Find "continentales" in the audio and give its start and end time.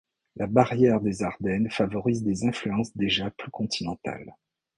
3.51-4.35